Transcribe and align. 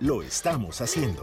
lo 0.00 0.22
estamos 0.22 0.80
haciendo. 0.80 1.22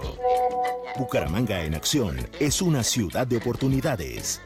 Bucaramanga 0.99 1.63
en 1.63 1.73
acción 1.73 2.15
es 2.39 2.61
una 2.61 2.83
ciudad 2.83 3.25
de 3.25 3.37
oportunidades. 3.37 4.39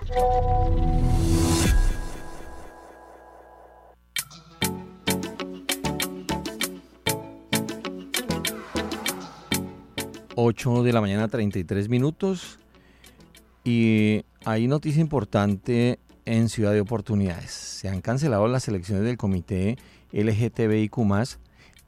8 10.35 10.83
de 10.83 10.93
la 10.93 11.01
mañana 11.01 11.27
33 11.27 11.89
minutos 11.89 12.59
y 13.65 14.23
hay 14.45 14.67
noticia 14.67 15.01
importante 15.01 15.99
en 16.23 16.47
Ciudad 16.47 16.71
de 16.71 16.79
Oportunidades. 16.79 17.51
Se 17.51 17.89
han 17.89 17.99
cancelado 17.99 18.47
las 18.47 18.65
elecciones 18.69 19.03
del 19.03 19.17
Comité 19.17 19.77
LGTBIQ 20.13 20.95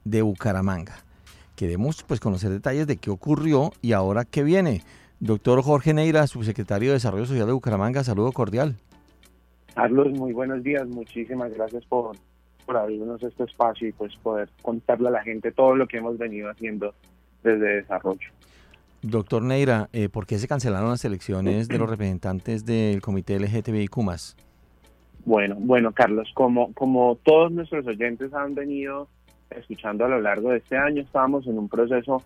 de 0.04 0.20
Bucaramanga. 0.20 1.05
Queremos 1.56 2.02
pues 2.02 2.20
conocer 2.20 2.50
detalles 2.50 2.86
de 2.86 2.98
qué 2.98 3.10
ocurrió 3.10 3.72
y 3.80 3.92
ahora 3.92 4.26
qué 4.26 4.42
viene. 4.42 4.82
Doctor 5.20 5.62
Jorge 5.62 5.94
Neira, 5.94 6.26
subsecretario 6.26 6.90
de 6.90 6.94
Desarrollo 6.94 7.24
Social 7.24 7.46
de 7.46 7.54
Bucaramanga, 7.54 8.04
saludo 8.04 8.30
cordial. 8.32 8.76
Carlos, 9.74 10.12
muy 10.12 10.34
buenos 10.34 10.62
días, 10.62 10.86
muchísimas 10.86 11.54
gracias 11.54 11.84
por, 11.86 12.14
por 12.66 12.76
abrirnos 12.76 13.22
este 13.22 13.44
espacio 13.44 13.88
y 13.88 13.92
pues 13.92 14.14
poder 14.16 14.50
contarle 14.60 15.08
a 15.08 15.12
la 15.12 15.22
gente 15.22 15.50
todo 15.50 15.74
lo 15.74 15.86
que 15.86 15.96
hemos 15.96 16.18
venido 16.18 16.50
haciendo 16.50 16.94
desde 17.42 17.76
desarrollo. 17.76 18.28
Doctor 19.00 19.42
Neira, 19.42 19.88
eh, 19.94 20.10
¿por 20.10 20.26
qué 20.26 20.38
se 20.38 20.48
cancelaron 20.48 20.90
las 20.90 21.06
elecciones 21.06 21.68
de 21.68 21.78
los 21.78 21.88
representantes 21.90 22.66
del 22.66 23.00
Comité 23.00 23.40
LGTBIQ+. 23.40 23.96
Bueno, 25.24 25.56
bueno, 25.58 25.92
Carlos, 25.92 26.30
como, 26.34 26.72
como 26.74 27.16
todos 27.24 27.50
nuestros 27.50 27.86
oyentes 27.86 28.34
han 28.34 28.54
venido 28.54 29.08
escuchando 29.50 30.04
a 30.04 30.08
lo 30.08 30.20
largo 30.20 30.50
de 30.50 30.58
este 30.58 30.76
año, 30.76 31.02
estábamos 31.02 31.46
en 31.46 31.58
un 31.58 31.68
proceso 31.68 32.22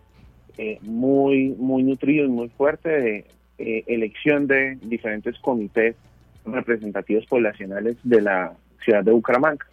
eh, 0.59 0.79
muy, 0.83 1.51
muy 1.59 1.83
nutrido 1.83 2.25
y 2.25 2.29
muy 2.29 2.49
fuerte 2.49 2.89
de 2.89 3.25
eh, 3.59 3.85
elección 3.87 4.47
de 4.47 4.77
diferentes 4.83 5.39
comités 5.39 5.97
representativos 6.44 7.27
poblacionales 7.27 7.97
de 8.03 8.21
la 8.21 8.53
ciudad 8.83 9.05
de 9.05 9.12
Bucaramanga. 9.12 9.67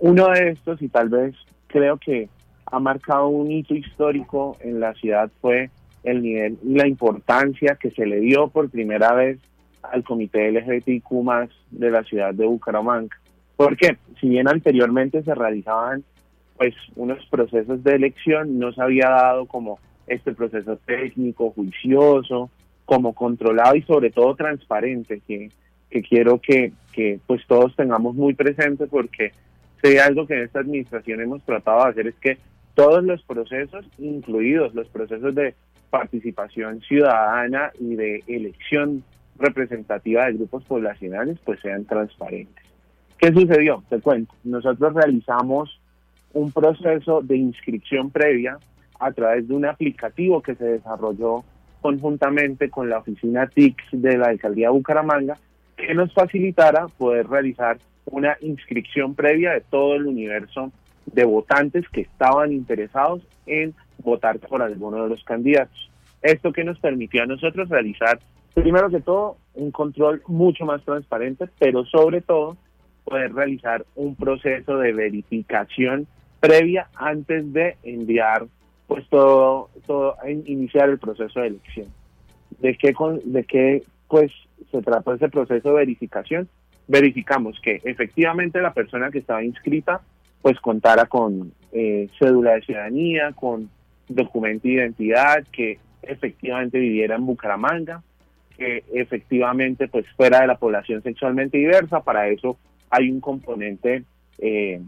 uno 0.00 0.28
de 0.30 0.50
estos, 0.50 0.82
y 0.82 0.88
tal 0.88 1.08
vez 1.08 1.34
creo 1.68 1.96
que 1.96 2.28
ha 2.66 2.78
marcado 2.78 3.28
un 3.28 3.50
hito 3.50 3.74
histórico 3.74 4.56
en 4.60 4.80
la 4.80 4.94
ciudad 4.94 5.30
fue 5.40 5.70
el 6.02 6.22
nivel 6.22 6.58
y 6.62 6.74
la 6.74 6.86
importancia 6.86 7.76
que 7.80 7.90
se 7.90 8.06
le 8.06 8.20
dio 8.20 8.48
por 8.48 8.70
primera 8.70 9.12
vez 9.12 9.38
al 9.82 10.04
comité 10.04 10.50
LGBTQ 10.50 11.10
de 11.70 11.90
la 11.90 12.02
ciudad 12.04 12.34
de 12.34 12.46
Bucaramanga. 12.46 13.16
Porque 13.56 13.98
si 14.20 14.28
bien 14.28 14.48
anteriormente 14.48 15.22
se 15.22 15.34
realizaban 15.34 16.04
pues 16.60 16.74
unos 16.94 17.24
procesos 17.30 17.82
de 17.82 17.94
elección, 17.94 18.58
no 18.58 18.70
se 18.70 18.82
había 18.82 19.08
dado 19.08 19.46
como 19.46 19.78
este 20.06 20.34
proceso 20.34 20.76
técnico, 20.84 21.52
juicioso, 21.52 22.50
como 22.84 23.14
controlado 23.14 23.76
y 23.76 23.82
sobre 23.84 24.10
todo 24.10 24.34
transparente, 24.34 25.22
que, 25.26 25.48
que 25.88 26.02
quiero 26.02 26.38
que, 26.38 26.74
que 26.92 27.18
pues 27.26 27.40
todos 27.46 27.74
tengamos 27.76 28.14
muy 28.14 28.34
presente 28.34 28.86
porque 28.88 29.32
si 29.82 29.96
algo 29.96 30.26
que 30.26 30.34
en 30.34 30.42
esta 30.42 30.60
administración 30.60 31.22
hemos 31.22 31.42
tratado 31.44 31.82
de 31.82 31.90
hacer 31.92 32.06
es 32.08 32.16
que 32.16 32.36
todos 32.74 33.02
los 33.04 33.22
procesos, 33.22 33.86
incluidos 33.96 34.74
los 34.74 34.86
procesos 34.88 35.34
de 35.34 35.54
participación 35.88 36.82
ciudadana 36.82 37.72
y 37.80 37.94
de 37.94 38.22
elección 38.26 39.02
representativa 39.38 40.26
de 40.26 40.34
grupos 40.34 40.64
poblacionales, 40.64 41.38
pues 41.42 41.58
sean 41.60 41.86
transparentes. 41.86 42.66
¿Qué 43.16 43.32
sucedió? 43.32 43.82
Te 43.88 43.98
cuento. 44.00 44.34
Nosotros 44.44 44.92
realizamos 44.92 45.79
un 46.32 46.52
proceso 46.52 47.22
de 47.22 47.36
inscripción 47.36 48.10
previa 48.10 48.58
a 48.98 49.12
través 49.12 49.48
de 49.48 49.54
un 49.54 49.64
aplicativo 49.64 50.42
que 50.42 50.54
se 50.54 50.64
desarrolló 50.64 51.44
conjuntamente 51.80 52.68
con 52.68 52.90
la 52.90 52.98
oficina 52.98 53.46
TIC 53.46 53.90
de 53.92 54.18
la 54.18 54.28
alcaldía 54.28 54.68
de 54.68 54.72
Bucaramanga, 54.72 55.38
que 55.76 55.94
nos 55.94 56.12
facilitara 56.12 56.88
poder 56.88 57.26
realizar 57.26 57.78
una 58.04 58.36
inscripción 58.40 59.14
previa 59.14 59.52
de 59.52 59.62
todo 59.62 59.94
el 59.94 60.06
universo 60.06 60.72
de 61.06 61.24
votantes 61.24 61.88
que 61.88 62.02
estaban 62.02 62.52
interesados 62.52 63.22
en 63.46 63.74
votar 63.98 64.38
por 64.38 64.62
alguno 64.62 65.02
de 65.02 65.08
los 65.08 65.24
candidatos. 65.24 65.90
Esto 66.22 66.52
que 66.52 66.64
nos 66.64 66.78
permitió 66.78 67.22
a 67.22 67.26
nosotros 67.26 67.68
realizar, 67.68 68.18
primero 68.54 68.90
que 68.90 69.00
todo, 69.00 69.38
un 69.54 69.70
control 69.70 70.22
mucho 70.26 70.66
más 70.66 70.82
transparente, 70.82 71.46
pero 71.58 71.84
sobre 71.86 72.20
todo 72.20 72.56
poder 73.04 73.32
realizar 73.32 73.86
un 73.96 74.14
proceso 74.14 74.76
de 74.76 74.92
verificación 74.92 76.06
previa 76.40 76.88
antes 76.96 77.52
de 77.52 77.76
enviar 77.82 78.46
pues 78.86 79.06
todo, 79.08 79.70
todo 79.86 80.16
iniciar 80.26 80.88
el 80.88 80.98
proceso 80.98 81.40
de 81.40 81.46
elección. 81.46 81.86
¿De 82.58 82.76
qué, 82.76 82.92
de 83.24 83.44
qué 83.44 83.82
pues 84.08 84.32
se 84.72 84.82
trata 84.82 85.14
ese 85.14 85.28
proceso 85.28 85.68
de 85.68 85.74
verificación? 85.74 86.48
Verificamos 86.88 87.60
que 87.60 87.80
efectivamente 87.84 88.60
la 88.60 88.74
persona 88.74 89.10
que 89.10 89.18
estaba 89.18 89.44
inscrita 89.44 90.00
pues 90.42 90.58
contara 90.58 91.06
con 91.06 91.52
eh, 91.72 92.08
cédula 92.18 92.54
de 92.54 92.62
ciudadanía, 92.62 93.32
con 93.32 93.70
documento 94.08 94.66
de 94.66 94.74
identidad, 94.74 95.44
que 95.52 95.78
efectivamente 96.02 96.78
viviera 96.78 97.16
en 97.16 97.26
Bucaramanga, 97.26 98.02
que 98.56 98.82
efectivamente 98.92 99.86
pues 99.88 100.06
fuera 100.16 100.40
de 100.40 100.46
la 100.46 100.58
población 100.58 101.02
sexualmente 101.02 101.58
diversa, 101.58 102.00
para 102.00 102.28
eso 102.28 102.58
hay 102.90 103.10
un 103.10 103.20
componente 103.20 104.02
eh, 104.38 104.80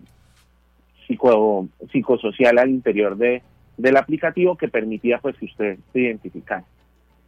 psico, 1.07 1.69
psicosocial 1.91 2.59
al 2.59 2.71
interior 2.71 3.17
de, 3.17 3.43
del 3.77 3.97
aplicativo 3.97 4.57
que 4.57 4.69
permitía 4.69 5.19
pues 5.19 5.37
que 5.37 5.47
usted 5.47 5.79
se 5.93 6.01
identificara. 6.01 6.65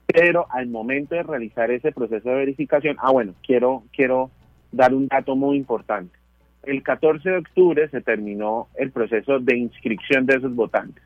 Pero 0.07 0.47
al 0.51 0.69
momento 0.69 1.15
de 1.15 1.23
realizar 1.23 1.71
ese 1.71 1.93
proceso 1.93 2.29
de 2.29 2.35
verificación, 2.37 2.97
ah 3.01 3.11
bueno, 3.11 3.35
quiero, 3.47 3.85
quiero 3.93 4.31
dar 4.71 4.95
un 4.95 5.09
dato 5.09 5.35
muy 5.35 5.57
importante 5.57 6.25
el 6.67 6.83
14 6.83 7.29
de 7.29 7.37
octubre 7.39 7.89
se 7.89 8.01
terminó 8.01 8.69
el 8.75 8.91
proceso 8.91 9.39
de 9.39 9.57
inscripción 9.57 10.27
de 10.27 10.37
esos 10.37 10.55
votantes. 10.55 11.03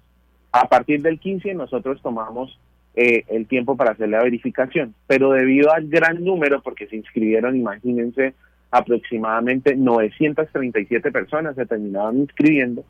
A 0.52 0.69
partir 0.69 1.02
del 1.02 1.19
15 1.19 1.54
nosotros 1.54 2.00
tomamos 2.02 2.58
eh, 2.94 3.25
el 3.28 3.46
tiempo 3.46 3.76
para 3.76 3.93
hacer 3.93 4.08
la 4.08 4.22
verificación, 4.22 4.94
pero 5.06 5.32
debido 5.32 5.72
al 5.72 5.88
gran 5.88 6.25
número, 6.25 6.62
porque 6.62 6.87
se 6.87 6.96
inscribieron, 6.96 7.56
imagínense, 7.56 8.34
aproximadamente 8.70 9.76
937 9.76 11.11
personas 11.11 11.56
se 11.56 11.67
terminaron 11.67 12.19
inscribiendo, 12.19 12.85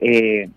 eh, 0.00 0.48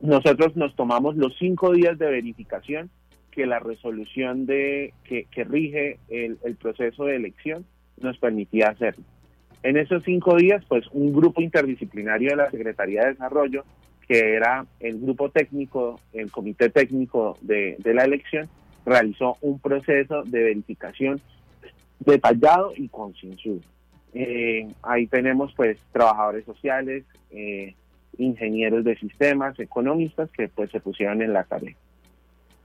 nosotros 0.00 0.56
nos 0.56 0.74
tomamos 0.74 1.16
los 1.16 1.36
cinco 1.38 1.72
días 1.72 1.98
de 1.98 2.10
verificación 2.10 2.90
que 3.30 3.46
la 3.46 3.58
resolución 3.58 4.46
de 4.46 4.92
que, 5.04 5.26
rige 5.44 5.98
el, 6.08 6.36
proceso 6.56 7.04
de 7.04 7.16
elección 7.16 7.64
nos 8.00 8.18
permitía 8.18 8.68
hacerlo. 8.68 9.04
En 9.62 9.76
esos 9.76 10.02
cinco 10.04 10.36
días, 10.36 10.64
pues 10.68 10.86
un 10.92 11.12
grupo 11.12 11.40
interdisciplinario 11.40 12.30
de 12.30 12.36
la 12.36 12.50
Secretaría 12.50 13.02
de 13.02 13.12
Desarrollo, 13.12 13.64
que 14.06 14.34
era 14.34 14.66
el 14.80 15.00
grupo 15.00 15.30
técnico, 15.30 16.00
el 16.12 16.30
comité 16.30 16.68
técnico 16.68 17.38
de, 17.40 17.78
la 17.84 18.04
elección, 18.04 18.48
realizó 18.84 19.36
un 19.40 19.60
proceso 19.60 20.24
de 20.24 20.42
verificación 20.42 21.20
detallado 22.00 22.72
y 22.76 22.88
concienzudo. 22.88 23.60
Eh, 24.14 24.68
ahí 24.82 25.06
tenemos 25.06 25.52
pues 25.54 25.78
trabajadores 25.92 26.44
sociales, 26.44 27.04
eh, 27.30 27.74
ingenieros 28.18 28.84
de 28.84 28.96
sistemas, 28.96 29.58
economistas 29.58 30.30
que 30.30 30.48
pues 30.48 30.70
se 30.70 30.80
pusieron 30.80 31.22
en 31.22 31.32
la 31.32 31.44
tarea. 31.44 31.74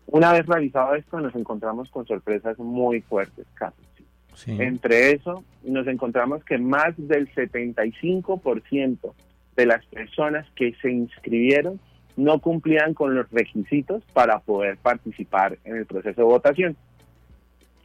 Una 0.07 0.31
vez 0.31 0.45
realizado 0.45 0.95
esto, 0.95 1.19
nos 1.19 1.35
encontramos 1.35 1.89
con 1.89 2.05
sorpresas 2.05 2.57
muy 2.59 3.01
fuertes, 3.01 3.45
Carlos. 3.53 3.87
Entre 4.45 5.13
eso, 5.13 5.43
nos 5.63 5.87
encontramos 5.87 6.43
que 6.43 6.59
más 6.59 6.93
del 6.95 7.27
75% 7.33 9.13
de 9.55 9.65
las 9.65 9.83
personas 9.87 10.45
que 10.55 10.75
se 10.79 10.91
inscribieron 10.91 11.79
no 12.15 12.39
cumplían 12.39 12.93
con 12.93 13.15
los 13.15 13.29
requisitos 13.31 14.03
para 14.13 14.39
poder 14.39 14.77
participar 14.77 15.57
en 15.63 15.77
el 15.77 15.85
proceso 15.85 16.21
de 16.21 16.27
votación. 16.27 16.77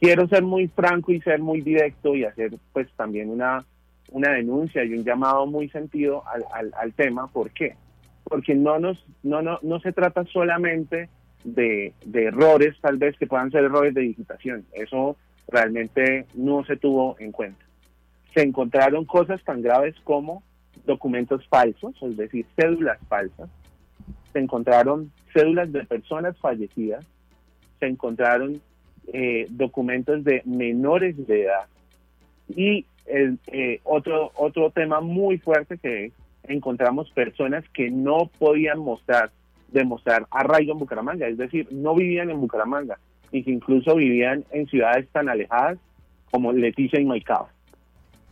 Quiero 0.03 0.27
ser 0.27 0.43
muy 0.43 0.67
franco 0.67 1.13
y 1.13 1.21
ser 1.21 1.39
muy 1.39 1.61
directo 1.61 2.13
y 2.13 2.25
hacer 2.25 2.51
pues 2.73 2.89
también 2.97 3.29
una, 3.29 3.63
una 4.11 4.33
denuncia 4.33 4.83
y 4.83 4.95
un 4.95 5.05
llamado 5.05 5.45
muy 5.45 5.69
sentido 5.69 6.25
al, 6.27 6.73
al, 6.73 6.91
tema. 6.91 7.27
¿Por 7.27 7.51
qué? 7.51 7.77
Porque 8.25 8.53
no, 8.53 8.79
nos, 8.79 9.01
no, 9.23 9.41
no, 9.41 9.59
no 9.61 9.79
se 9.79 9.93
trata 9.93 10.25
solamente 10.25 11.07
de, 11.45 11.93
de 12.05 12.23
errores, 12.25 12.75
tal 12.81 12.97
vez 12.97 13.17
que 13.17 13.27
puedan 13.27 13.49
ser 13.49 13.63
errores 13.63 13.93
de 13.93 14.01
digitación. 14.01 14.65
Eso 14.73 15.15
realmente 15.47 16.25
no 16.33 16.65
se 16.65 16.75
tuvo 16.75 17.15
en 17.19 17.31
cuenta. 17.31 17.63
Se 18.33 18.41
encontraron 18.41 19.05
cosas 19.05 19.41
tan 19.45 19.61
graves 19.61 19.95
como 20.03 20.43
documentos 20.85 21.47
falsos, 21.47 21.95
es 22.01 22.17
decir, 22.17 22.45
cédulas 22.57 22.99
falsas, 23.07 23.49
se 24.33 24.39
encontraron 24.39 25.13
cédulas 25.31 25.71
de 25.71 25.85
personas 25.85 26.37
fallecidas, 26.39 27.05
se 27.79 27.85
encontraron 27.87 28.59
eh, 29.11 29.47
documentos 29.49 30.23
de 30.23 30.41
menores 30.45 31.15
de 31.27 31.43
edad 31.43 31.65
y 32.47 32.85
el, 33.05 33.37
eh, 33.47 33.81
otro, 33.83 34.31
otro 34.35 34.71
tema 34.71 35.01
muy 35.01 35.37
fuerte 35.37 35.77
que 35.77 36.11
encontramos 36.43 37.09
personas 37.11 37.63
que 37.69 37.89
no 37.89 38.29
podían 38.39 38.79
mostrar, 38.79 39.31
demostrar 39.71 40.25
arraigo 40.31 40.73
en 40.73 40.79
Bucaramanga, 40.79 41.27
es 41.27 41.37
decir, 41.37 41.67
no 41.71 41.95
vivían 41.95 42.29
en 42.29 42.39
Bucaramanga 42.39 42.97
y 43.31 43.43
que 43.43 43.51
incluso 43.51 43.95
vivían 43.95 44.45
en 44.51 44.67
ciudades 44.67 45.07
tan 45.09 45.27
alejadas 45.27 45.79
como 46.31 46.53
Leticia 46.53 46.99
y 46.99 47.05
Maicao. 47.05 47.49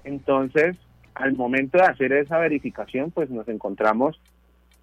Entonces, 0.03 0.77
al 1.15 1.33
momento 1.35 1.77
de 1.77 1.85
hacer 1.85 2.13
esa 2.13 2.37
verificación, 2.37 3.11
pues 3.11 3.29
nos 3.29 3.47
encontramos 3.47 4.19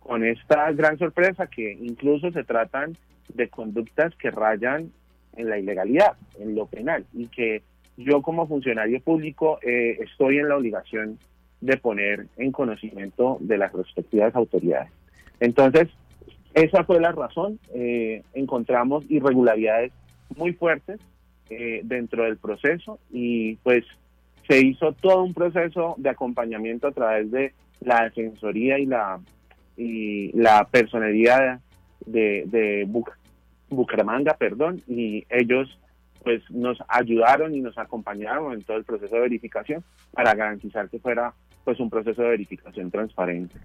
con 0.00 0.24
esta 0.24 0.70
gran 0.72 0.98
sorpresa 0.98 1.46
que 1.46 1.72
incluso 1.72 2.30
se 2.30 2.44
tratan 2.44 2.96
de 3.34 3.48
conductas 3.48 4.14
que 4.16 4.30
rayan 4.30 4.90
en 5.38 5.48
la 5.48 5.58
ilegalidad, 5.58 6.16
en 6.38 6.54
lo 6.54 6.66
penal, 6.66 7.06
y 7.14 7.28
que 7.28 7.62
yo 7.96 8.22
como 8.22 8.46
funcionario 8.46 9.00
público 9.00 9.58
eh, 9.62 9.98
estoy 10.00 10.38
en 10.38 10.48
la 10.48 10.56
obligación 10.56 11.18
de 11.60 11.76
poner 11.76 12.26
en 12.36 12.52
conocimiento 12.52 13.38
de 13.40 13.58
las 13.58 13.72
respectivas 13.72 14.34
autoridades. 14.36 14.90
Entonces, 15.40 15.88
esa 16.54 16.84
fue 16.84 17.00
la 17.00 17.12
razón. 17.12 17.58
Eh, 17.74 18.22
encontramos 18.34 19.04
irregularidades 19.08 19.92
muy 20.36 20.52
fuertes 20.52 21.00
eh, 21.50 21.80
dentro 21.84 22.24
del 22.24 22.36
proceso 22.36 22.98
y 23.10 23.56
pues 23.56 23.84
se 24.48 24.60
hizo 24.60 24.92
todo 24.92 25.24
un 25.24 25.34
proceso 25.34 25.94
de 25.98 26.10
acompañamiento 26.10 26.88
a 26.88 26.92
través 26.92 27.30
de 27.30 27.52
la 27.80 28.04
defensoría 28.04 28.78
y 28.78 28.86
la 28.86 29.20
y 29.76 30.32
la 30.36 30.66
personería 30.66 31.60
de, 32.04 32.44
de 32.46 32.84
Bucaramanga, 33.70 34.34
perdón, 34.34 34.82
y 34.86 35.26
ellos 35.30 35.78
pues 36.24 36.42
nos 36.50 36.78
ayudaron 36.88 37.54
y 37.54 37.60
nos 37.60 37.78
acompañaron 37.78 38.52
en 38.52 38.62
todo 38.62 38.76
el 38.76 38.84
proceso 38.84 39.14
de 39.14 39.20
verificación 39.20 39.84
para 40.12 40.34
garantizar 40.34 40.88
que 40.88 40.98
fuera 40.98 41.32
pues 41.64 41.78
un 41.80 41.90
proceso 41.90 42.22
de 42.22 42.28
verificación 42.28 42.90
transparente. 42.90 43.56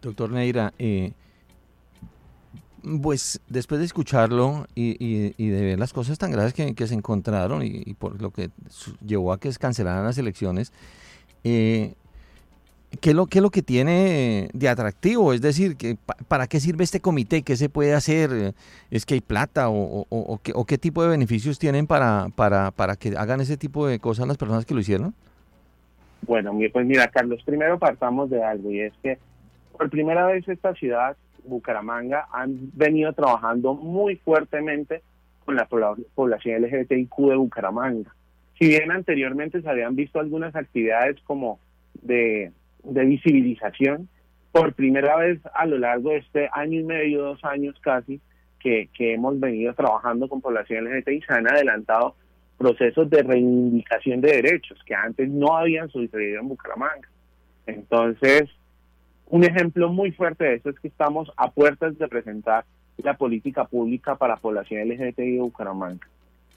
Doctor 0.00 0.30
Neira, 0.30 0.72
eh, 0.78 1.12
pues 3.00 3.40
después 3.48 3.78
de 3.78 3.86
escucharlo 3.86 4.66
y, 4.74 5.32
de 5.38 5.62
ver 5.62 5.78
las 5.78 5.92
cosas 5.92 6.18
tan 6.18 6.32
graves 6.32 6.52
que, 6.52 6.86
se 6.86 6.94
encontraron 6.94 7.62
y, 7.64 7.94
por 7.94 8.20
lo 8.20 8.30
que 8.30 8.50
llevó 9.04 9.32
a 9.32 9.38
que 9.38 9.52
se 9.52 9.58
cancelaran 9.58 10.04
las 10.04 10.18
elecciones, 10.18 10.72
eh, 11.44 11.94
¿qué, 13.00 13.10
es 13.10 13.16
lo, 13.16 13.26
¿qué 13.26 13.38
es 13.38 13.42
lo 13.42 13.50
que 13.50 13.62
tiene 13.62 14.48
de 14.52 14.68
atractivo? 14.68 15.32
Es 15.32 15.40
decir, 15.40 15.76
que, 15.76 15.96
¿para 16.28 16.46
qué 16.46 16.60
sirve 16.60 16.84
este 16.84 17.00
comité? 17.00 17.42
¿Qué 17.42 17.56
se 17.56 17.68
puede 17.68 17.94
hacer? 17.94 18.54
¿Es 18.90 19.06
que 19.06 19.14
hay 19.14 19.20
plata? 19.20 19.68
¿O, 19.68 20.06
o, 20.08 20.40
qué, 20.42 20.52
qué, 20.66 20.78
tipo 20.78 21.02
de 21.02 21.08
beneficios 21.08 21.58
tienen 21.58 21.86
para, 21.86 22.28
para, 22.34 22.70
para 22.70 22.96
que 22.96 23.14
hagan 23.16 23.40
ese 23.40 23.56
tipo 23.56 23.86
de 23.86 23.98
cosas 23.98 24.28
las 24.28 24.38
personas 24.38 24.64
que 24.64 24.74
lo 24.74 24.80
hicieron? 24.80 25.14
Bueno, 26.26 26.56
pues 26.72 26.86
mira, 26.86 27.08
Carlos, 27.08 27.42
primero 27.44 27.78
partamos 27.78 28.30
de 28.30 28.42
algo 28.44 28.70
y 28.70 28.80
es 28.80 28.92
que 29.02 29.18
por 29.76 29.90
primera 29.90 30.26
vez 30.26 30.46
esta 30.48 30.74
ciudad 30.74 31.16
Bucaramanga 31.44 32.28
han 32.32 32.70
venido 32.74 33.12
trabajando 33.12 33.74
muy 33.74 34.16
fuertemente 34.16 35.02
con 35.44 35.56
la 35.56 35.66
población 35.66 36.62
LGBTIQ 36.62 37.16
de 37.28 37.36
Bucaramanga. 37.36 38.14
Si 38.58 38.68
bien 38.68 38.92
anteriormente 38.92 39.60
se 39.60 39.68
habían 39.68 39.96
visto 39.96 40.20
algunas 40.20 40.54
actividades 40.54 41.20
como 41.22 41.58
de, 42.00 42.52
visibilización, 42.84 44.08
por 44.50 44.74
primera 44.74 45.16
vez 45.16 45.40
a 45.54 45.66
lo 45.66 45.78
largo 45.78 46.10
de 46.10 46.18
este 46.18 46.48
año 46.52 46.80
y 46.80 46.84
medio, 46.84 47.22
dos 47.22 47.44
años 47.44 47.74
casi, 47.80 48.20
que, 48.58 48.88
que 48.94 49.14
hemos 49.14 49.40
venido 49.40 49.74
trabajando 49.74 50.28
con 50.28 50.40
población 50.40 50.84
LGBTI, 50.84 51.22
se 51.22 51.32
han 51.32 51.50
adelantado 51.50 52.14
procesos 52.58 53.10
de 53.10 53.22
reivindicación 53.22 54.20
de 54.20 54.36
derechos 54.36 54.78
que 54.86 54.94
antes 54.94 55.28
no 55.28 55.56
habían 55.56 55.88
sucedido 55.88 56.40
en 56.40 56.48
Bucaramanga. 56.48 57.08
Entonces, 57.66 58.44
un 59.26 59.44
ejemplo 59.44 59.88
muy 59.88 60.12
fuerte 60.12 60.44
de 60.44 60.54
eso 60.54 60.70
es 60.70 60.78
que 60.78 60.88
estamos 60.88 61.32
a 61.36 61.50
puertas 61.50 61.98
de 61.98 62.06
presentar 62.06 62.64
la 62.98 63.14
política 63.14 63.64
pública 63.64 64.14
para 64.14 64.34
la 64.34 64.40
población 64.40 64.88
LGBTI 64.88 65.32
de 65.32 65.40
Bucaramanga. 65.40 66.06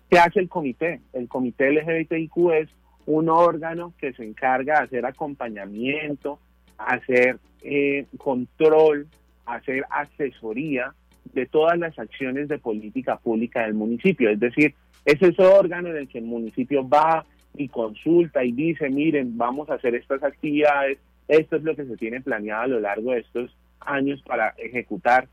¿Qué 0.10 0.20
hace 0.20 0.40
el 0.40 0.50
comité? 0.50 1.02
El 1.14 1.28
comité 1.28 1.72
LGBTIQ 1.72 2.52
es 2.54 2.70
un 3.06 3.30
órgano 3.30 3.94
que 4.00 4.14
se 4.14 4.24
encarga 4.24 4.80
de 4.80 4.86
hacer 4.86 5.06
acompañamiento, 5.06 6.40
hacer 6.78 7.38
eh, 7.62 8.06
control, 8.18 9.08
hacer 9.46 9.86
asesoría 9.90 10.94
de 11.34 11.46
todas 11.46 11.78
las 11.78 11.98
acciones 11.98 12.48
de 12.48 12.58
política 12.58 13.18
pública 13.18 13.64
del 13.64 13.74
municipio. 13.74 14.30
Es 14.30 14.40
decir, 14.40 14.74
es 15.06 15.22
ese 15.22 15.44
órgano 15.44 15.90
en 15.90 15.98
el 15.98 16.08
que 16.08 16.20
el 16.20 16.26
municipio 16.26 16.88
va 16.88 17.26
y 17.56 17.68
consulta 17.70 18.44
y 18.44 18.52
dice, 18.52 18.90
miren, 18.90 19.38
vamos 19.38 19.70
a 19.70 19.76
hacer 19.76 19.96
estas 19.96 20.24
actividades, 20.24 20.98
esto 21.28 21.56
es 21.56 21.64
lo 21.64 21.76
que 21.76 21.86
se 21.86 21.98
tiene 21.98 22.22
planeado 22.22 22.64
a 22.64 22.68
lo 22.68 22.80
largo 22.80 23.12
de 23.12 23.20
estos 23.20 23.56
años 23.80 24.22
para 24.24 24.50
ejecutar. 24.58 25.28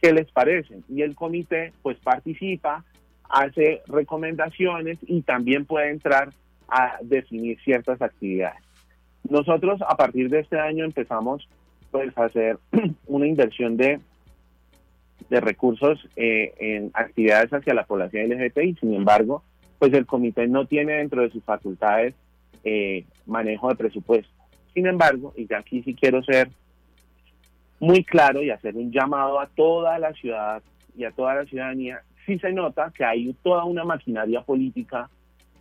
¿Qué 0.00 0.12
les 0.12 0.30
parece? 0.30 0.80
Y 0.88 1.02
el 1.02 1.14
comité 1.14 1.72
pues 1.82 1.98
participa, 1.98 2.84
hace 3.28 3.82
recomendaciones 3.86 4.98
y 5.02 5.22
también 5.22 5.66
puede 5.66 5.90
entrar 5.90 6.30
a 6.68 6.98
definir 7.02 7.58
ciertas 7.60 8.00
actividades. 8.02 8.62
Nosotros 9.28 9.80
a 9.86 9.96
partir 9.96 10.30
de 10.30 10.40
este 10.40 10.58
año 10.58 10.84
empezamos 10.84 11.48
pues 11.90 12.16
a 12.16 12.24
hacer 12.24 12.58
una 13.06 13.26
inversión 13.26 13.76
de, 13.76 14.00
de 15.30 15.40
recursos 15.40 15.98
eh, 16.16 16.54
en 16.58 16.90
actividades 16.94 17.52
hacia 17.52 17.74
la 17.74 17.84
población 17.84 18.28
LGBTI, 18.28 18.76
sin 18.80 18.94
embargo, 18.94 19.42
pues 19.78 19.92
el 19.92 20.06
comité 20.06 20.46
no 20.48 20.66
tiene 20.66 20.94
dentro 20.94 21.22
de 21.22 21.30
sus 21.30 21.44
facultades 21.44 22.14
eh, 22.64 23.04
manejo 23.26 23.68
de 23.68 23.76
presupuesto. 23.76 24.32
Sin 24.74 24.86
embargo, 24.86 25.32
y 25.36 25.52
aquí 25.54 25.82
sí 25.82 25.94
quiero 25.94 26.22
ser 26.22 26.50
muy 27.80 28.04
claro 28.04 28.42
y 28.42 28.50
hacer 28.50 28.76
un 28.76 28.90
llamado 28.90 29.40
a 29.40 29.46
toda 29.46 29.98
la 29.98 30.12
ciudad 30.12 30.62
y 30.96 31.04
a 31.04 31.12
toda 31.12 31.34
la 31.36 31.44
ciudadanía, 31.44 32.02
sí 32.26 32.38
se 32.38 32.52
nota 32.52 32.92
que 32.94 33.04
hay 33.04 33.32
toda 33.42 33.64
una 33.64 33.84
maquinaria 33.84 34.42
política 34.42 35.08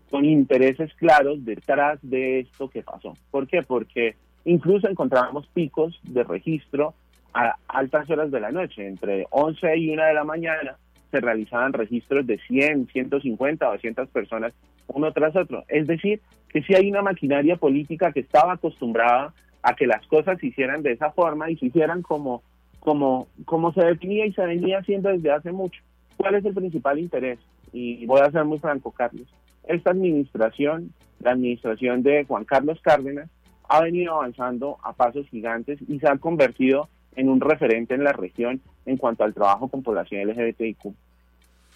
con 0.09 0.25
intereses 0.25 0.93
claros 0.95 1.43
detrás 1.43 1.99
de 2.01 2.39
esto 2.39 2.69
que 2.69 2.83
pasó. 2.83 3.13
¿Por 3.31 3.47
qué? 3.47 3.61
Porque 3.63 4.15
incluso 4.45 4.87
encontramos 4.87 5.47
picos 5.47 5.99
de 6.03 6.23
registro 6.23 6.93
a 7.33 7.55
altas 7.67 8.09
horas 8.09 8.31
de 8.31 8.39
la 8.39 8.51
noche, 8.51 8.87
entre 8.87 9.27
11 9.29 9.77
y 9.77 9.93
1 9.93 10.03
de 10.03 10.13
la 10.13 10.23
mañana 10.23 10.77
se 11.11 11.21
realizaban 11.21 11.73
registros 11.73 12.27
de 12.27 12.37
100, 12.39 12.87
150, 12.87 13.65
200 13.65 14.09
personas 14.09 14.53
uno 14.87 15.11
tras 15.11 15.35
otro. 15.35 15.63
Es 15.67 15.87
decir, 15.87 16.21
que 16.49 16.61
si 16.63 16.73
hay 16.73 16.89
una 16.89 17.01
maquinaria 17.01 17.57
política 17.57 18.11
que 18.11 18.21
estaba 18.21 18.53
acostumbrada 18.53 19.33
a 19.61 19.75
que 19.75 19.87
las 19.87 20.05
cosas 20.07 20.39
se 20.39 20.47
hicieran 20.47 20.81
de 20.81 20.93
esa 20.93 21.11
forma 21.11 21.49
y 21.49 21.57
se 21.57 21.67
hicieran 21.67 22.01
como, 22.01 22.41
como, 22.79 23.27
como 23.45 23.73
se 23.73 23.83
definía 23.83 24.25
y 24.25 24.33
se 24.33 24.45
venía 24.45 24.79
haciendo 24.79 25.09
desde 25.09 25.31
hace 25.31 25.51
mucho. 25.51 25.81
¿Cuál 26.15 26.35
es 26.35 26.45
el 26.45 26.53
principal 26.53 26.99
interés? 26.99 27.39
Y 27.73 28.05
voy 28.05 28.21
a 28.21 28.31
ser 28.31 28.45
muy 28.45 28.59
franco, 28.59 28.91
Carlos. 28.91 29.27
Esta 29.67 29.91
administración, 29.91 30.93
la 31.19 31.31
administración 31.31 32.03
de 32.03 32.25
Juan 32.25 32.45
Carlos 32.45 32.79
Cárdenas, 32.81 33.29
ha 33.69 33.81
venido 33.81 34.13
avanzando 34.13 34.77
a 34.83 34.93
pasos 34.93 35.27
gigantes 35.27 35.79
y 35.87 35.99
se 35.99 36.07
ha 36.07 36.17
convertido 36.17 36.89
en 37.15 37.29
un 37.29 37.41
referente 37.41 37.93
en 37.93 38.03
la 38.03 38.13
región 38.13 38.61
en 38.85 38.97
cuanto 38.97 39.23
al 39.23 39.33
trabajo 39.33 39.67
con 39.67 39.83
población 39.83 40.27
LGBTIQ. 40.27 40.93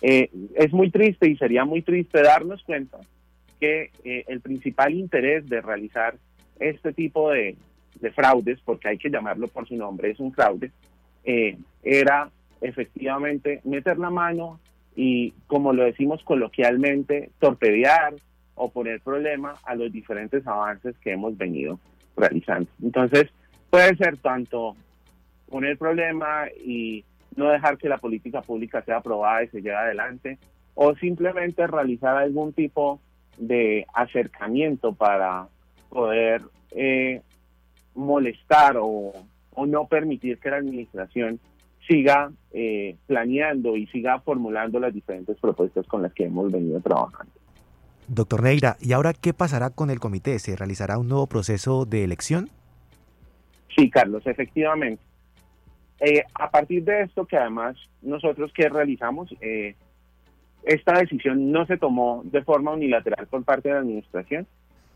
Eh, 0.02 0.30
es 0.56 0.72
muy 0.72 0.90
triste 0.90 1.30
y 1.30 1.36
sería 1.36 1.66
muy 1.66 1.82
triste 1.82 2.22
darnos 2.22 2.64
cuenta 2.64 3.00
que 3.60 3.92
eh, 4.04 4.24
el 4.28 4.40
principal 4.40 4.94
interés 4.94 5.48
de 5.48 5.62
realizar 5.62 6.16
este 6.60 6.94
tipo 6.94 7.32
de, 7.32 7.56
de 8.00 8.12
fraudes, 8.12 8.60
porque 8.64 8.88
hay 8.88 8.98
que 8.98 9.10
llamarlo 9.10 9.48
por 9.48 9.68
su 9.68 9.76
nombre, 9.76 10.12
es 10.12 10.20
un 10.20 10.34
fraude, 10.34 10.72
eh, 11.24 11.58
era 11.84 12.30
efectivamente 12.62 13.62
meter 13.64 13.98
la 13.98 14.10
mano 14.10 14.60
y, 14.96 15.32
como 15.48 15.74
lo 15.74 15.84
decimos 15.84 16.24
coloquialmente, 16.24 17.32
torpedear 17.40 18.14
o 18.56 18.70
poner 18.70 19.02
problema 19.02 19.56
a 19.64 19.76
los 19.76 19.92
diferentes 19.92 20.46
avances 20.46 20.98
que 21.00 21.12
hemos 21.12 21.38
venido 21.38 21.80
realizando. 22.16 22.70
Entonces, 22.82 23.28
puede 23.70 23.96
ser 23.96 24.18
tanto 24.18 24.76
poner 25.50 25.78
problema 25.78 26.46
y 26.64 27.04
no 27.36 27.50
dejar 27.50 27.78
que 27.78 27.90
la 27.90 27.98
política 27.98 28.42
pública 28.42 28.82
sea 28.84 28.98
aprobada 28.98 29.44
y 29.44 29.48
se 29.48 29.62
lleve 29.62 29.76
adelante, 29.76 30.38
o 30.76 30.96
simplemente 30.96 31.66
realizar 31.68 32.18
algún 32.18 32.54
tipo 32.54 33.00
de 33.38 33.86
acercamiento 33.94 34.94
para 34.94 35.48
poder 35.90 36.42
eh, 36.72 37.22
molestar 37.96 38.78
o, 38.80 39.14
no 39.68 39.86
permitir 39.86 40.40
que 40.40 40.50
la 40.50 40.58
administración 40.58 41.40
siga 41.92 42.32
eh, 42.54 42.96
planeando 43.06 43.76
y 43.76 43.86
siga 43.88 44.20
formulando 44.22 44.80
las 44.80 44.94
diferentes 44.94 45.38
propuestas 45.40 45.86
con 45.88 46.02
las 46.02 46.14
que 46.14 46.26
hemos 46.26 46.50
venido 46.50 46.80
trabajando. 46.80 47.34
Doctor 48.08 48.44
Neira, 48.44 48.78
¿y 48.80 48.94
ahora 48.94 49.14
qué 49.14 49.34
pasará 49.34 49.72
con 49.72 49.90
el 49.90 50.00
comité? 50.00 50.40
¿Se 50.40 50.56
realizará 50.56 50.98
un 50.98 51.10
nuevo 51.10 51.28
proceso 51.28 51.86
de 51.86 52.06
elección? 52.06 52.50
Sí, 53.76 53.90
Carlos, 53.90 54.26
efectivamente. 54.26 55.04
Eh, 56.00 56.24
a 56.34 56.50
partir 56.50 56.84
de 56.84 57.02
esto, 57.04 57.26
que 57.26 57.38
además 57.38 57.76
nosotros 58.02 58.52
que 58.54 58.70
realizamos, 58.70 59.34
eh, 59.42 59.76
esta 60.64 60.94
decisión 60.94 61.52
no 61.52 61.66
se 61.66 61.78
tomó 61.78 62.22
de 62.26 62.42
forma 62.42 62.72
unilateral 62.72 63.28
por 63.28 63.44
parte 63.44 63.70
de 63.70 63.76
la 63.76 63.82
administración, 63.82 64.48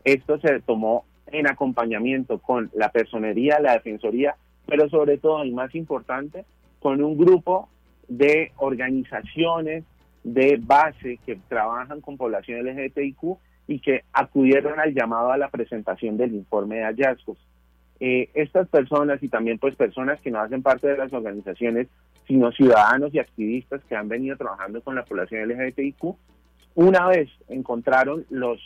esto 0.03 0.39
se 0.39 0.61
tomó 0.61 1.05
en 1.27 1.47
acompañamiento 1.47 2.39
con 2.39 2.71
la 2.73 2.89
personería, 2.89 3.59
la 3.59 3.73
defensoría, 3.73 4.35
pero 4.65 4.89
sobre 4.89 5.17
todo 5.17 5.43
y 5.43 5.51
más 5.51 5.73
importante, 5.75 6.45
con 6.85 7.03
un 7.03 7.17
grupo 7.17 7.67
de 8.07 8.51
organizaciones 8.57 9.85
de 10.23 10.59
base 10.61 11.17
que 11.25 11.35
trabajan 11.49 11.99
con 11.99 12.15
población 12.15 12.63
LGBTIQ 12.63 13.39
y 13.65 13.79
que 13.79 14.03
acudieron 14.13 14.79
al 14.79 14.93
llamado 14.93 15.31
a 15.31 15.37
la 15.39 15.49
presentación 15.49 16.15
del 16.15 16.35
informe 16.35 16.75
de 16.75 16.83
hallazgos. 16.83 17.39
Eh, 17.99 18.29
estas 18.35 18.67
personas 18.67 19.23
y 19.23 19.29
también 19.29 19.57
pues 19.57 19.75
personas 19.75 20.21
que 20.21 20.29
no 20.29 20.39
hacen 20.39 20.61
parte 20.61 20.87
de 20.87 20.95
las 20.95 21.11
organizaciones, 21.11 21.87
sino 22.27 22.51
ciudadanos 22.51 23.11
y 23.15 23.17
activistas 23.17 23.81
que 23.89 23.95
han 23.95 24.07
venido 24.07 24.37
trabajando 24.37 24.79
con 24.81 24.93
la 24.93 25.05
población 25.05 25.49
LGBTIQ, 25.49 26.15
una 26.75 27.07
vez 27.07 27.31
encontraron 27.47 28.27
los 28.29 28.59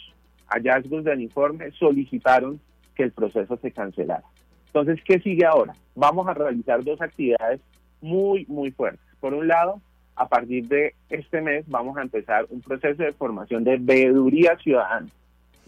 hallazgos 0.47 1.05
del 1.05 1.21
informe, 1.21 1.71
solicitaron 1.71 2.59
que 2.95 3.03
el 3.03 3.13
proceso 3.13 3.55
se 3.61 3.71
cancelara. 3.71 4.25
Entonces, 4.65 4.99
¿qué 5.05 5.21
sigue 5.21 5.45
ahora? 5.45 5.73
Vamos 5.95 6.27
a 6.27 6.33
realizar 6.33 6.83
dos 6.83 7.01
actividades 7.01 7.61
muy, 8.01 8.45
muy 8.47 8.71
fuertes. 8.71 9.01
Por 9.19 9.33
un 9.33 9.47
lado, 9.47 9.81
a 10.15 10.27
partir 10.27 10.67
de 10.67 10.95
este 11.09 11.41
mes 11.41 11.65
vamos 11.67 11.97
a 11.97 12.01
empezar 12.01 12.45
un 12.49 12.61
proceso 12.61 13.03
de 13.03 13.13
formación 13.13 13.63
de 13.63 13.77
veeduría 13.77 14.57
ciudadana. 14.57 15.07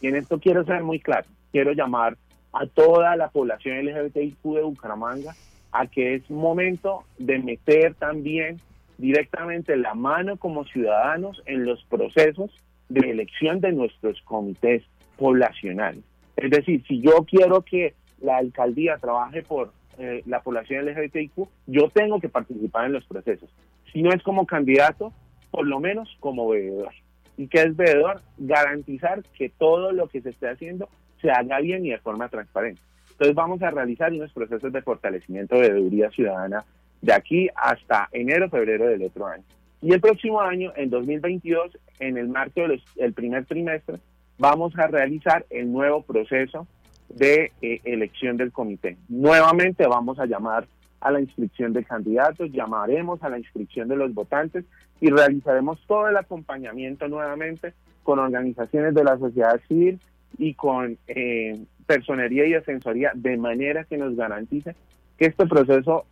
Y 0.02 0.08
en 0.08 0.16
esto 0.16 0.40
quiero 0.40 0.66
ser 0.66 0.84
muy 0.84 1.00
claro, 1.00 1.28
quiero 1.52 1.74
llamar 1.74 2.18
a 2.54 2.66
toda 2.66 3.16
la 3.16 3.30
población 3.30 3.86
LGBTIQ 3.86 4.44
de 4.44 4.62
Bucaramanga 4.62 5.34
a 5.72 5.88
que 5.88 6.16
es 6.16 6.30
momento 6.30 7.04
de 7.18 7.40
meter 7.40 7.94
también 7.96 8.60
directamente 8.98 9.78
la 9.78 9.94
mano 9.94 10.38
como 10.38 10.66
ciudadanos 10.66 11.42
en 11.46 11.66
los 11.66 11.84
procesos 11.86 12.52
de 12.90 13.10
elección 13.10 13.62
de 13.62 13.72
nuestros 13.72 14.22
comités 14.24 14.84
poblacionales. 15.18 16.04
Es 16.36 16.52
decir, 16.52 16.84
si 16.88 17.00
yo 17.00 17.26
quiero 17.26 17.62
que 17.62 17.94
la 18.20 18.38
alcaldía 18.38 18.98
trabaje 18.98 19.44
por 19.44 19.72
eh, 19.98 20.24
la 20.26 20.42
población 20.42 20.86
LGBTIQ, 20.86 21.48
yo 21.68 21.90
tengo 21.90 22.20
que 22.20 22.30
participar 22.30 22.86
en 22.86 22.94
los 22.94 23.06
procesos 23.06 23.50
si 23.92 24.02
no 24.02 24.12
es 24.12 24.22
como 24.24 24.46
candidato, 24.46 25.14
por 25.50 25.68
lo 25.68 25.80
menos 25.80 26.16
como 26.20 26.50
veedor. 26.50 26.92
¿Y 27.38 27.48
qué 27.48 27.62
es 27.62 27.76
veedor? 27.76 28.22
Garantizar 28.38 29.24
que 29.38 29.50
todo 29.50 29.92
lo 29.92 30.08
que 30.08 30.22
se 30.22 30.30
esté 30.30 30.50
haciendo 30.50 30.90
se 31.22 31.30
haga 31.30 31.60
bien 31.60 31.86
y 31.86 31.90
de 31.90 32.00
forma 32.00 32.30
transparente. 32.30 32.82
Entonces 33.12 33.36
vamos 33.36 33.62
a 33.62 33.72
realizar 33.72 34.12
unos 34.12 34.32
procesos 34.34 34.72
de 34.72 34.82
fortalecimiento 34.82 35.56
de 35.56 35.70
veeduría 35.70 36.10
ciudadana 36.10 36.64
de 37.02 37.14
aquí 37.14 37.50
hasta 37.56 38.10
enero, 38.12 38.50
febrero 38.50 38.88
del 38.88 39.04
otro 39.04 39.28
año. 39.28 39.44
Y 39.82 39.94
el 39.94 40.02
próximo 40.02 40.40
año, 40.42 40.72
en 40.76 40.90
2022, 40.90 41.78
en 42.00 42.18
el 42.18 42.30
marco 42.30 42.62
del 42.96 43.14
primer 43.14 43.46
trimestre, 43.46 43.98
vamos 44.38 44.78
a 44.78 44.88
realizar 44.88 45.46
el 45.50 45.72
nuevo 45.72 46.04
proceso 46.04 46.68
de 47.16 47.52
eh, 47.62 47.82
elección 47.84 48.38
del 48.38 48.52
comité. 48.52 48.98
Nuevamente 49.10 49.86
vamos 49.88 50.20
a 50.20 50.26
llamar 50.26 50.68
a 51.00 51.12
la 51.12 51.20
inscripción 51.20 51.74
de 51.74 51.84
candidatos, 51.84 52.52
llamaremos 52.52 53.22
a 53.24 53.30
la 53.30 53.40
inscripción 53.40 53.88
de 53.88 53.96
los 53.96 54.14
votantes 54.14 54.66
y 55.00 55.10
realizaremos 55.10 55.80
todo 55.88 56.08
el 56.08 56.18
acompañamiento 56.18 57.08
nuevamente 57.08 57.74
con 58.04 58.20
organizaciones 58.20 58.94
de 58.94 59.04
la 59.04 59.18
sociedad 59.18 59.60
civil 59.68 60.00
y 60.38 60.54
con 60.54 60.98
eh, 61.08 61.60
personería 61.88 62.46
y 62.46 62.54
asesoría 62.54 63.12
de 63.16 63.38
manera 63.38 63.84
que 63.84 63.98
nos 63.98 64.16
garantice 64.16 64.76
que 65.18 65.26
este 65.26 65.46
proceso 65.48 66.06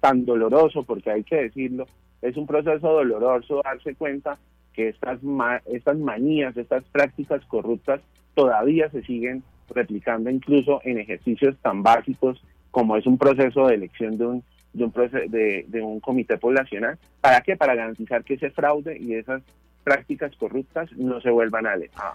tan 0.00 0.24
doloroso, 0.24 0.84
porque 0.84 1.10
hay 1.10 1.24
que 1.24 1.36
decirlo, 1.36 1.86
es 2.22 2.36
un 2.36 2.46
proceso 2.46 2.88
doloroso 2.88 3.60
darse 3.64 3.94
cuenta 3.94 4.38
que 4.72 4.88
estas, 4.88 5.18
estas 5.66 5.98
manías, 5.98 6.56
estas 6.56 6.84
prácticas 6.84 7.44
corruptas 7.46 8.00
todavía 8.34 8.90
se 8.90 9.02
siguen 9.02 9.42
replicando 9.74 10.30
incluso 10.30 10.80
en 10.84 10.98
ejercicios 10.98 11.56
tan 11.62 11.82
básicos 11.82 12.42
como 12.70 12.96
es 12.96 13.06
un 13.06 13.18
proceso 13.18 13.66
de 13.66 13.74
elección 13.74 14.18
de 14.18 14.26
un 14.26 14.44
de 14.76 14.84
un, 14.84 14.92
de, 14.92 15.82
un 15.82 16.00
comité 16.00 16.36
poblacional. 16.36 16.98
¿Para 17.20 17.40
qué? 17.40 17.56
Para 17.56 17.74
garantizar 17.74 18.22
que 18.24 18.34
ese 18.34 18.50
fraude 18.50 18.98
y 19.00 19.14
esas 19.14 19.42
prácticas 19.82 20.34
corruptas 20.36 20.90
no 20.96 21.20
se 21.20 21.30
vuelvan 21.30 21.66
a, 21.66 21.74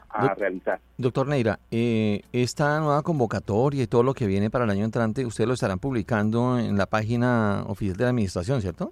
a, 0.09 0.35
realizar. 0.35 0.79
Doctor 0.97 1.27
Neira, 1.27 1.57
eh, 1.71 2.21
esta 2.33 2.79
nueva 2.79 3.01
convocatoria 3.01 3.83
y 3.83 3.87
todo 3.87 4.03
lo 4.03 4.13
que 4.13 4.27
viene 4.27 4.49
para 4.49 4.65
el 4.65 4.71
año 4.71 4.83
entrante, 4.83 5.25
ustedes 5.25 5.47
lo 5.47 5.53
estarán 5.53 5.79
publicando 5.79 6.59
en 6.59 6.77
la 6.77 6.85
página 6.85 7.63
oficial 7.67 7.97
de 7.97 8.03
la 8.03 8.09
administración, 8.09 8.61
¿cierto? 8.61 8.91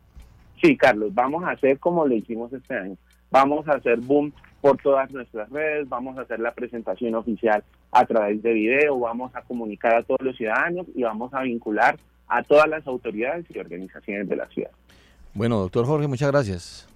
Sí, 0.61 0.77
Carlos, 0.77 1.13
vamos 1.13 1.43
a 1.43 1.51
hacer 1.51 1.77
como 1.77 2.07
lo 2.07 2.15
hicimos 2.15 2.51
este 2.53 2.75
año. 2.75 2.95
Vamos 3.31 3.67
a 3.67 3.73
hacer 3.73 3.99
boom 3.99 4.31
por 4.61 4.77
todas 4.77 5.11
nuestras 5.11 5.49
redes, 5.49 5.87
vamos 5.87 6.17
a 6.17 6.21
hacer 6.21 6.39
la 6.39 6.51
presentación 6.51 7.15
oficial 7.15 7.63
a 7.91 8.05
través 8.05 8.41
de 8.41 8.53
video, 8.53 8.99
vamos 8.99 9.35
a 9.35 9.41
comunicar 9.41 9.95
a 9.95 10.03
todos 10.03 10.21
los 10.21 10.35
ciudadanos 10.35 10.87
y 10.95 11.03
vamos 11.03 11.33
a 11.33 11.41
vincular 11.41 11.97
a 12.27 12.43
todas 12.43 12.67
las 12.67 12.85
autoridades 12.85 13.45
y 13.49 13.59
organizaciones 13.59 14.27
de 14.27 14.35
la 14.35 14.47
ciudad. 14.47 14.71
Bueno, 15.33 15.59
doctor 15.59 15.85
Jorge, 15.85 16.07
muchas 16.07 16.31
gracias. 16.31 16.87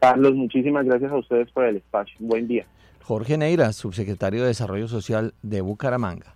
Carlos, 0.00 0.34
muchísimas 0.34 0.84
gracias 0.84 1.10
a 1.10 1.16
ustedes 1.16 1.50
por 1.50 1.64
el 1.64 1.76
espacio. 1.76 2.16
Buen 2.20 2.46
día. 2.46 2.66
Jorge 3.02 3.38
Neira, 3.38 3.72
subsecretario 3.72 4.42
de 4.42 4.48
Desarrollo 4.48 4.88
Social 4.88 5.34
de 5.42 5.60
Bucaramanga. 5.60 6.35